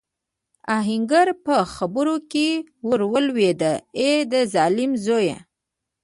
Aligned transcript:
آهنګر 0.77 1.27
په 1.45 1.55
خبره 1.75 2.15
کې 2.31 2.47
ور 2.87 3.01
ولوېد: 3.11 3.61
اې 3.99 4.11
د 4.31 4.33
ظالم 4.53 4.91
زويه! 5.05 5.37